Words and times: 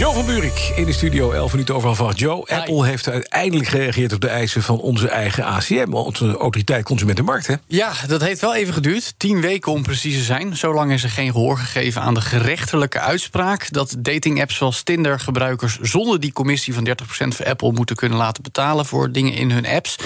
Joe 0.00 0.14
van 0.14 0.26
Buurik 0.26 0.72
in 0.76 0.84
de 0.84 0.92
studio, 0.92 1.32
11 1.32 1.52
minuten 1.52 1.74
over 1.74 1.96
half. 1.96 2.18
Joe, 2.18 2.46
Apple 2.46 2.86
heeft 2.86 3.08
uiteindelijk 3.08 3.68
gereageerd 3.68 4.12
op 4.12 4.20
de 4.20 4.28
eisen 4.28 4.62
van 4.62 4.80
onze 4.80 5.08
eigen 5.08 5.44
ACM, 5.44 5.92
onze 5.92 6.36
autoriteit 6.36 6.84
Consumentenmarkt. 6.84 7.46
Hè? 7.46 7.54
Ja, 7.66 7.92
dat 8.06 8.20
heeft 8.20 8.40
wel 8.40 8.54
even 8.54 8.74
geduurd. 8.74 9.14
Tien 9.16 9.40
weken 9.40 9.72
om 9.72 9.82
precies 9.82 10.16
te 10.16 10.22
zijn. 10.22 10.56
Zolang 10.56 10.92
is 10.92 11.02
er 11.02 11.10
geen 11.10 11.32
gehoor 11.32 11.58
gegeven 11.58 12.02
aan 12.02 12.14
de 12.14 12.20
gerechtelijke 12.20 13.00
uitspraak 13.00 13.72
dat 13.72 13.94
datingapps 13.98 14.56
zoals 14.56 14.82
Tinder 14.82 15.20
gebruikers 15.20 15.78
zonder 15.80 16.20
die 16.20 16.32
commissie 16.32 16.74
van 16.74 16.88
30% 16.88 16.92
voor 17.28 17.46
Apple 17.46 17.72
moeten 17.72 17.96
kunnen 17.96 18.18
laten 18.18 18.42
betalen 18.42 18.86
voor 18.86 19.12
dingen 19.12 19.32
in 19.32 19.50
hun 19.50 19.66
apps. 19.66 19.96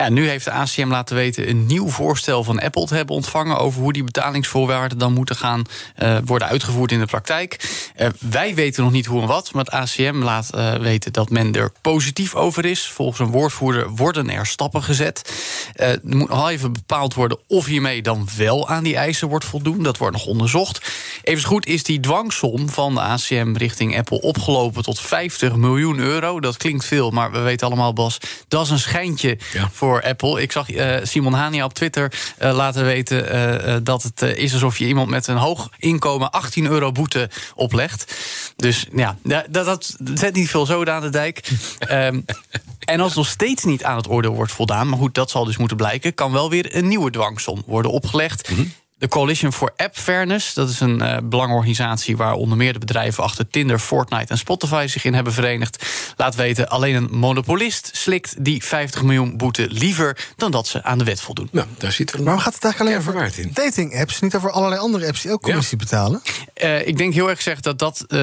Ja, 0.00 0.08
nu 0.08 0.28
heeft 0.28 0.44
de 0.44 0.50
ACM 0.50 0.88
laten 0.88 1.16
weten 1.16 1.48
een 1.48 1.66
nieuw 1.66 1.88
voorstel 1.88 2.44
van 2.44 2.60
Apple 2.60 2.86
te 2.86 2.94
hebben 2.94 3.14
ontvangen 3.14 3.58
over 3.58 3.80
hoe 3.80 3.92
die 3.92 4.04
betalingsvoorwaarden 4.04 4.98
dan 4.98 5.12
moeten 5.12 5.36
gaan 5.36 5.62
uh, 6.02 6.18
worden 6.24 6.48
uitgevoerd 6.48 6.92
in 6.92 6.98
de 6.98 7.06
praktijk. 7.06 7.68
Uh, 7.96 8.08
wij 8.30 8.54
weten 8.54 8.82
nog 8.82 8.92
niet 8.92 9.06
hoe 9.06 9.20
en 9.20 9.26
wat. 9.26 9.52
Maar 9.52 9.64
het 9.64 9.72
ACM 9.72 10.16
laat 10.22 10.50
uh, 10.54 10.74
weten 10.74 11.12
dat 11.12 11.30
men 11.30 11.54
er 11.54 11.72
positief 11.80 12.34
over 12.34 12.64
is. 12.64 12.88
Volgens 12.88 13.18
een 13.18 13.30
woordvoerder 13.30 13.88
worden 13.90 14.30
er 14.30 14.46
stappen 14.46 14.82
gezet. 14.82 15.32
Er 15.74 16.00
moet 16.02 16.28
nog 16.28 16.48
even 16.48 16.72
bepaald 16.72 17.14
worden 17.14 17.38
of 17.46 17.66
hiermee 17.66 18.02
dan 18.02 18.28
wel 18.36 18.68
aan 18.68 18.84
die 18.84 18.96
eisen 18.96 19.28
wordt 19.28 19.44
voldoen. 19.44 19.82
Dat 19.82 19.98
wordt 19.98 20.16
nog 20.16 20.26
onderzocht. 20.26 20.90
Even 21.28 21.44
goed 21.44 21.66
is 21.66 21.82
die 21.82 22.00
dwangsom 22.00 22.68
van 22.68 22.94
de 22.94 23.00
ACM 23.00 23.52
richting 23.56 23.98
Apple 23.98 24.20
opgelopen 24.20 24.82
tot 24.82 25.00
50 25.00 25.56
miljoen 25.56 25.98
euro. 25.98 26.40
Dat 26.40 26.56
klinkt 26.56 26.84
veel, 26.84 27.10
maar 27.10 27.32
we 27.32 27.38
weten 27.38 27.66
allemaal, 27.66 27.92
Bas, 27.92 28.18
dat 28.48 28.64
is 28.64 28.70
een 28.70 28.78
schijntje 28.78 29.38
ja. 29.52 29.70
voor 29.72 30.02
Apple. 30.02 30.42
Ik 30.42 30.52
zag 30.52 30.70
uh, 30.70 30.96
Simon 31.02 31.32
Hania 31.32 31.64
op 31.64 31.74
Twitter 31.74 32.12
laten 32.38 32.84
weten 32.84 33.84
dat 33.84 34.02
het 34.02 34.22
is 34.22 34.52
alsof 34.52 34.78
je 34.78 34.86
iemand 34.86 35.08
met 35.08 35.26
een 35.26 35.36
hoog 35.36 35.68
inkomen 35.78 36.30
18 36.30 36.66
euro 36.66 36.92
boete 36.92 37.30
oplegt. 37.54 38.14
Dus 38.56 38.86
ja, 38.92 39.16
dat, 39.22 39.64
dat 39.64 39.96
zet 40.14 40.34
niet 40.34 40.50
veel 40.50 40.66
zoden 40.66 40.94
aan 40.94 41.02
de 41.02 41.10
dijk. 41.10 41.50
um, 41.90 42.24
en 42.84 43.00
als 43.00 43.14
nog 43.14 43.26
steeds 43.26 43.64
niet 43.64 43.84
aan 43.84 43.96
het 43.96 44.08
oordeel 44.08 44.34
wordt 44.34 44.52
voldaan, 44.52 44.88
maar 44.88 44.98
goed, 44.98 45.14
dat 45.14 45.30
zal 45.30 45.44
dus 45.44 45.56
moeten 45.56 45.76
blijken, 45.76 46.14
kan 46.14 46.32
wel 46.32 46.50
weer 46.50 46.76
een 46.76 46.88
nieuwe 46.88 47.10
dwangsom 47.10 47.62
worden 47.66 47.90
opgelegd. 47.90 48.50
Mm 48.50 48.56
-hmm. 48.56 48.72
De 48.98 49.08
Coalition 49.08 49.52
for 49.52 49.72
App 49.76 49.96
Fairness, 49.96 50.54
dat 50.54 50.68
is 50.68 50.80
een 50.80 51.02
uh, 51.02 51.16
belangenorganisatie 51.22 52.16
waar 52.16 52.34
onder 52.34 52.56
meer 52.56 52.72
de 52.72 52.78
bedrijven 52.78 53.24
achter 53.24 53.48
Tinder, 53.48 53.78
Fortnite 53.78 54.32
en 54.32 54.38
Spotify 54.38 54.86
zich 54.88 55.04
in 55.04 55.14
hebben 55.14 55.32
verenigd, 55.32 55.86
laat 56.16 56.34
weten 56.34 56.68
alleen 56.68 56.94
een 56.94 57.08
monopolist 57.10 57.90
slikt 57.92 58.44
die 58.44 58.64
50 58.64 59.02
miljoen 59.02 59.36
boete 59.36 59.66
liever 59.70 60.28
dan 60.36 60.50
dat 60.50 60.66
ze 60.66 60.82
aan 60.82 60.98
de 60.98 61.04
wet 61.04 61.20
voldoen. 61.20 61.48
Nou, 61.52 61.66
daar 61.76 61.92
zit 61.92 62.12
er 62.12 62.22
Waarom 62.22 62.42
gaat 62.42 62.54
het 62.54 62.64
eigenlijk 62.64 62.96
alleen 62.96 63.16
over 63.16 63.38
in? 63.38 63.50
dating 63.52 64.00
apps, 64.00 64.20
niet 64.20 64.34
over 64.34 64.50
allerlei 64.50 64.80
andere 64.80 65.06
apps 65.06 65.22
die 65.22 65.32
ook 65.32 65.42
commissie 65.42 65.78
ja. 65.78 65.84
betalen? 65.84 66.22
Uh, 66.62 66.86
ik 66.86 66.96
denk 66.96 67.14
heel 67.14 67.28
erg 67.28 67.36
gezegd 67.36 67.62
dat 67.62 67.78
dat 67.78 68.00
uh, 68.02 68.18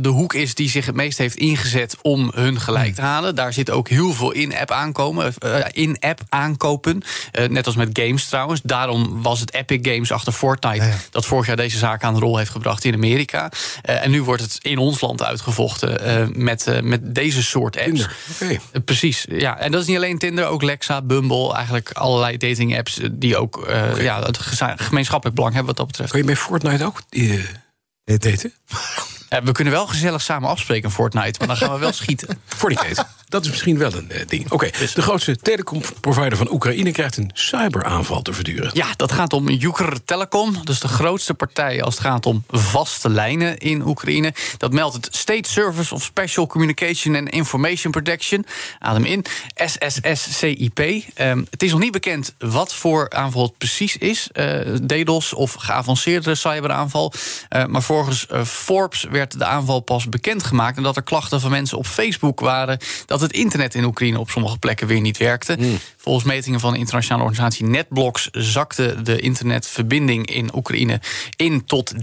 de 0.00 0.08
hoek 0.08 0.34
is 0.34 0.54
die 0.54 0.68
zich 0.68 0.86
het 0.86 0.94
meest 0.94 1.18
heeft 1.18 1.36
ingezet 1.36 1.96
om 2.02 2.30
hun 2.34 2.60
gelijk 2.60 2.94
te 2.94 3.00
halen. 3.00 3.34
Daar 3.34 3.52
zit 3.52 3.70
ook 3.70 3.88
heel 3.88 4.12
veel 4.12 4.32
in-app 4.32 4.70
aankomen, 4.70 5.34
in-app 5.72 6.20
aankopen, 6.28 7.02
net 7.48 7.66
als 7.66 7.76
met 7.76 7.98
games 7.98 8.28
trouwens. 8.28 8.60
Daarom 8.62 9.22
was 9.22 9.40
het 9.40 9.54
Epic 9.54 9.78
Games 9.82 10.05
achter 10.12 10.32
Fortnite... 10.32 10.76
Ja, 10.76 10.84
ja. 10.84 10.96
dat 11.10 11.26
vorig 11.26 11.46
jaar 11.46 11.56
deze 11.56 11.78
zaak 11.78 12.02
aan 12.02 12.14
de 12.14 12.20
rol 12.20 12.36
heeft 12.36 12.50
gebracht 12.50 12.84
in 12.84 12.94
Amerika. 12.94 13.50
Uh, 13.88 14.04
en 14.04 14.10
nu 14.10 14.22
wordt 14.22 14.42
het 14.42 14.58
in 14.62 14.78
ons 14.78 15.00
land 15.00 15.22
uitgevochten 15.22 16.20
uh, 16.20 16.26
met, 16.36 16.66
uh, 16.66 16.80
met 16.80 17.14
deze 17.14 17.42
soort 17.42 17.78
apps. 17.78 18.08
Okay. 18.40 18.60
precies, 18.84 19.26
ja. 19.28 19.58
En 19.58 19.72
dat 19.72 19.80
is 19.80 19.86
niet 19.86 19.96
alleen 19.96 20.18
Tinder, 20.18 20.46
ook 20.46 20.62
Lexa, 20.62 21.02
Bumble... 21.02 21.54
eigenlijk 21.54 21.92
allerlei 21.92 22.36
dating 22.36 22.78
apps 22.78 23.00
die 23.12 23.36
ook 23.36 23.56
okay. 23.56 24.02
ja, 24.02 24.22
het 24.22 24.38
gemeenschappelijk 24.76 25.36
belang 25.36 25.54
hebben 25.54 25.74
wat 25.74 25.76
dat 25.76 25.86
betreft. 25.86 26.10
Kun 26.10 26.20
je 26.20 26.26
bij 26.26 26.36
Fortnite 26.36 26.84
ook 26.84 27.02
daten? 28.04 28.52
we 29.44 29.52
kunnen 29.52 29.72
wel 29.72 29.86
gezellig 29.86 30.22
samen 30.22 30.48
afspreken 30.48 30.84
in 30.84 30.94
Fortnite... 30.94 31.38
maar 31.38 31.48
dan 31.48 31.56
gaan 31.56 31.72
we 31.72 31.78
wel 31.78 31.92
schieten. 31.92 32.40
Fortnite. 32.46 33.06
Dat 33.36 33.44
is 33.44 33.50
misschien 33.50 33.78
wel 33.78 33.92
een 33.92 34.10
uh, 34.12 34.20
ding. 34.26 34.44
Oké, 34.44 34.54
okay. 34.54 34.72
de 34.94 35.02
grootste 35.02 35.36
telecomprovider 35.36 36.36
van 36.36 36.52
Oekraïne 36.52 36.90
krijgt 36.90 37.16
een 37.16 37.30
cyberaanval 37.32 38.22
te 38.22 38.32
verduren. 38.32 38.70
Ja, 38.72 38.86
dat 38.96 39.12
gaat 39.12 39.32
om 39.32 39.48
Ukr 39.48 39.92
Telecom. 40.04 40.52
Dat 40.54 40.68
is 40.68 40.80
de 40.80 40.88
grootste 40.88 41.34
partij 41.34 41.82
als 41.82 41.94
het 41.94 42.04
gaat 42.04 42.26
om 42.26 42.44
vaste 42.48 43.08
lijnen 43.08 43.58
in 43.58 43.86
Oekraïne. 43.86 44.34
Dat 44.56 44.72
meldt 44.72 44.94
het 44.94 45.08
State 45.10 45.50
Service 45.50 45.94
of 45.94 46.02
Special 46.02 46.46
Communication 46.46 47.16
and 47.16 47.28
Information 47.28 47.92
Protection. 47.92 48.46
Adem 48.78 49.04
in. 49.04 49.24
SSSCIP. 49.54 50.78
Um, 50.78 51.46
het 51.50 51.62
is 51.62 51.70
nog 51.70 51.80
niet 51.80 51.92
bekend 51.92 52.34
wat 52.38 52.74
voor 52.74 53.10
aanval 53.10 53.42
het 53.42 53.58
precies 53.58 53.96
is. 53.96 54.28
Uh, 54.32 54.60
DDoS 54.86 55.32
of 55.32 55.52
geavanceerde 55.52 56.34
cyberaanval. 56.34 57.12
Uh, 57.50 57.64
maar 57.64 57.82
volgens 57.82 58.26
Forbes 58.44 59.06
werd 59.10 59.38
de 59.38 59.44
aanval 59.44 59.80
pas 59.80 60.08
bekendgemaakt... 60.08 60.76
nadat 60.76 60.96
er 60.96 61.02
klachten 61.02 61.40
van 61.40 61.50
mensen 61.50 61.78
op 61.78 61.86
Facebook 61.86 62.40
waren... 62.40 62.78
dat 63.06 63.20
het 63.20 63.25
internet 63.32 63.74
in 63.74 63.84
Oekraïne 63.84 64.18
op 64.18 64.30
sommige 64.30 64.58
plekken 64.58 64.86
weer 64.86 65.00
niet 65.00 65.16
werkte. 65.16 65.56
Mm. 65.58 65.78
Volgens 66.06 66.26
metingen 66.26 66.60
van 66.60 66.72
de 66.72 66.78
internationale 66.78 67.22
organisatie 67.22 67.66
Netblocks... 67.66 68.28
zakte 68.32 69.02
de 69.02 69.20
internetverbinding 69.20 70.26
in 70.26 70.54
Oekraïne 70.54 71.00
in 71.36 71.64
tot 71.64 71.92
13% 71.94 71.96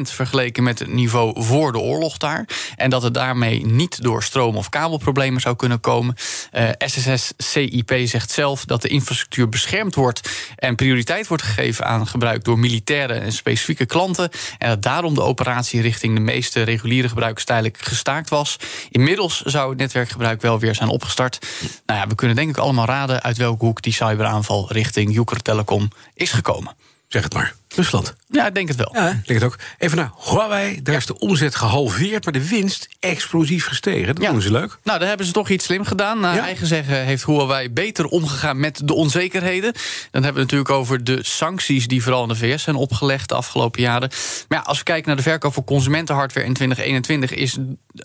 vergeleken 0.00 0.62
met 0.62 0.78
het 0.78 0.92
niveau 0.92 1.42
voor 1.42 1.72
de 1.72 1.78
oorlog 1.78 2.16
daar. 2.16 2.48
En 2.76 2.90
dat 2.90 3.02
het 3.02 3.14
daarmee 3.14 3.66
niet 3.66 4.02
door 4.02 4.22
stroom- 4.22 4.56
of 4.56 4.68
kabelproblemen 4.68 5.40
zou 5.40 5.56
kunnen 5.56 5.80
komen. 5.80 6.14
Uh, 6.52 6.68
SSS-CIP 6.78 7.92
zegt 8.04 8.30
zelf 8.30 8.64
dat 8.64 8.82
de 8.82 8.88
infrastructuur 8.88 9.48
beschermd 9.48 9.94
wordt... 9.94 10.30
en 10.56 10.74
prioriteit 10.74 11.26
wordt 11.26 11.42
gegeven 11.42 11.86
aan 11.86 12.06
gebruik 12.06 12.44
door 12.44 12.58
militaire 12.58 13.14
en 13.14 13.32
specifieke 13.32 13.86
klanten... 13.86 14.30
en 14.58 14.68
dat 14.68 14.82
daarom 14.82 15.14
de 15.14 15.22
operatie 15.22 15.80
richting 15.80 16.14
de 16.14 16.20
meeste 16.20 16.62
reguliere 16.62 17.08
gebruikers 17.08 17.44
tijdelijk 17.44 17.78
gestaakt 17.78 18.30
was. 18.30 18.56
Inmiddels 18.90 19.42
zou 19.42 19.68
het 19.68 19.78
netwerkgebruik 19.78 20.42
wel 20.42 20.58
weer 20.58 20.74
zijn 20.74 20.88
opgestart. 20.88 21.46
Nou 21.86 22.00
ja, 22.00 22.06
we 22.06 22.14
kunnen 22.14 22.36
denk 22.36 22.48
ik 22.48 22.56
allemaal 22.56 22.86
raden 22.86 23.02
uit 23.10 23.36
welke 23.36 23.64
hoek 23.64 23.82
die 23.82 23.92
cyberaanval 23.92 24.72
richting 24.72 25.16
Ukr 25.16 25.42
Telecom 25.42 25.90
is 26.14 26.32
gekomen. 26.32 26.74
Zeg 27.08 27.22
het 27.22 27.34
maar. 27.34 27.54
Rusland. 27.74 28.14
Ja, 28.28 28.46
ik 28.46 28.54
denk 28.54 28.68
het 28.68 28.76
wel. 28.76 28.90
Ja, 28.92 29.08
ik 29.08 29.26
denk 29.26 29.40
het 29.40 29.42
ook. 29.42 29.58
Even 29.78 29.96
naar 29.96 30.10
Huawei. 30.30 30.82
Daar 30.82 30.94
ja. 30.94 31.00
is 31.00 31.06
de 31.06 31.18
omzet 31.18 31.54
gehalveerd, 31.54 32.24
maar 32.24 32.32
de 32.32 32.48
winst 32.48 32.88
explosief 33.00 33.66
gestegen. 33.66 34.14
Dat 34.14 34.24
ja. 34.24 34.30
doen 34.30 34.42
ze 34.42 34.50
leuk. 34.50 34.78
Nou, 34.82 34.98
daar 34.98 35.08
hebben 35.08 35.26
ze 35.26 35.32
toch 35.32 35.48
iets 35.48 35.64
slim 35.64 35.84
gedaan. 35.84 36.20
Naar 36.20 36.34
ja. 36.34 36.42
eigen 36.42 36.66
zeggen 36.66 37.04
heeft 37.04 37.24
Huawei 37.24 37.70
beter 37.70 38.06
omgegaan 38.06 38.60
met 38.60 38.80
de 38.84 38.94
onzekerheden. 38.94 39.72
Dan 40.10 40.22
hebben 40.22 40.32
we 40.34 40.40
het 40.40 40.50
natuurlijk 40.50 40.70
over 40.70 41.04
de 41.04 41.18
sancties 41.22 41.86
die 41.86 42.02
vooral 42.02 42.22
in 42.22 42.28
de 42.28 42.36
VS 42.36 42.62
zijn 42.62 42.76
opgelegd 42.76 43.28
de 43.28 43.34
afgelopen 43.34 43.82
jaren. 43.82 44.10
Maar 44.48 44.58
ja, 44.58 44.64
als 44.64 44.78
we 44.78 44.84
kijken 44.84 45.06
naar 45.06 45.16
de 45.16 45.22
verkoop 45.22 45.54
van 45.54 45.64
consumentenhardware 45.64 46.46
in 46.46 46.54
2021 46.54 47.34
is 47.34 47.58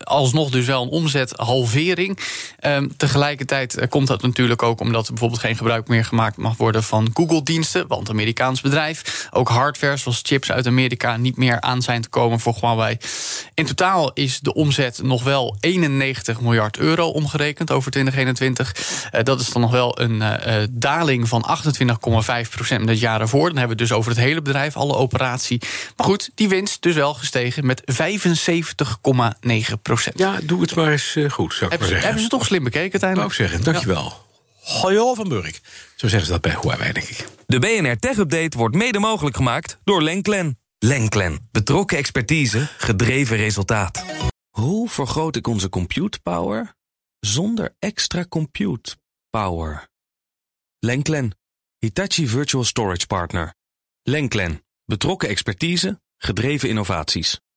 alsnog 0.04 0.50
dus 0.50 0.66
wel 0.66 0.84
een 0.84 0.90
omzethalvering. 0.90 2.20
Um, 2.66 2.98
tegelijkertijd 2.98 3.88
komt 3.90 4.08
dat 4.08 4.22
natuurlijk 4.22 4.64
ook 4.64 4.80
omdat 4.80 5.06
er 5.06 5.10
bijvoorbeeld 5.10 5.42
geen 5.42 5.56
gebruik 5.56 5.88
meer 5.88 6.06
gemaakt 6.06 6.38
mag 6.38 6.58
worden 6.58 6.84
van 6.84 7.10
Google-diensten, 7.14 7.88
want 7.88 8.10
Amerikaans 8.10 8.62
bedrijf. 8.62 9.28
Ook 9.32 9.50
hardware, 9.60 9.98
zoals 9.98 10.22
chips 10.24 10.52
uit 10.52 10.68
Amerika, 10.68 11.18
niet 11.18 11.38
meer 11.38 11.62
aan 11.62 11.82
zijn 11.82 12.02
te 12.02 12.10
komen 12.10 12.40
voor 12.40 12.56
Huawei. 12.60 12.98
In 13.54 13.66
totaal 13.66 14.14
is 14.14 14.40
de 14.40 14.54
omzet 14.54 15.02
nog 15.04 15.24
wel 15.24 15.58
91 15.60 16.42
miljard 16.42 16.78
euro 16.78 17.08
omgerekend 17.08 17.72
over 17.72 17.92
2021. 17.92 18.76
Uh, 19.16 19.24
dat 19.24 19.40
is 19.40 19.50
dan 19.50 19.62
nog 19.62 19.72
wel 19.72 20.00
een 20.00 20.16
uh, 20.16 20.56
daling 20.70 21.28
van 21.28 21.46
28,5 21.66 22.50
procent 22.50 22.80
met 22.80 22.90
het 22.90 23.00
jaar 23.00 23.22
ervoor. 23.22 23.48
Dan 23.48 23.58
hebben 23.58 23.78
we 23.78 23.82
het 23.82 23.90
dus 23.90 23.98
over 23.98 24.12
het 24.12 24.20
hele 24.20 24.42
bedrijf, 24.42 24.76
alle 24.76 24.96
operatie. 24.96 25.62
Maar 25.96 26.08
goed, 26.08 26.30
die 26.36 26.50
winst 26.50 26.82
dus 26.82 26.96
wel 26.96 27.14
gestegen 27.14 27.66
met 27.66 27.82
75,9 27.82 29.82
procent. 29.82 30.20
Ja, 30.20 30.40
doe 30.44 30.62
het 30.62 30.76
maar 30.76 30.92
eens 30.92 31.18
goed, 31.30 31.54
zou 31.54 31.56
ik 31.56 31.60
hebben, 31.60 31.80
maar 31.80 31.88
zeggen. 31.88 32.06
Hebben 32.06 32.24
ze 32.24 32.30
toch 32.30 32.46
slim 32.46 32.64
bekeken 32.64 32.92
uiteindelijk? 32.92 33.36
Wou 33.36 33.48
ik 33.48 33.52
zeggen, 33.52 33.74
dankjewel. 33.74 34.04
Ja. 34.04 34.28
Gojo 34.70 35.14
van 35.14 35.30
Burk. 35.30 35.60
Zo 35.96 36.08
zeggen 36.08 36.26
ze 36.26 36.32
dat 36.32 36.42
bij 36.42 36.58
Huawei, 36.62 36.94
denk 36.94 37.08
ik. 37.08 37.28
De 37.46 37.60
BNR 37.60 37.98
Tech 37.98 38.18
Update 38.18 38.58
wordt 38.58 38.76
mede 38.76 39.00
mogelijk 39.00 39.36
gemaakt 39.36 39.78
door 39.84 40.02
Lenklen. 40.02 40.60
Lenklen. 40.78 41.48
Betrokken 41.52 41.98
expertise, 41.98 42.68
gedreven 42.78 43.38
resultaat. 43.38 44.06
Hoe 44.50 44.90
vergroot 44.90 45.36
ik 45.36 45.48
onze 45.48 45.70
compute 45.70 46.20
power 46.20 46.76
zonder 47.20 47.76
extra 47.80 48.26
compute 48.26 48.96
power? 49.30 49.88
Lenklen. 50.80 51.38
Hitachi 51.78 52.28
Virtual 52.28 52.64
Storage 52.64 53.08
Partner. 53.08 53.54
Lenklen. 54.04 54.64
Betrokken 54.86 55.30
expertise, 55.30 56.02
gedreven 56.18 56.70
innovaties. 56.70 57.40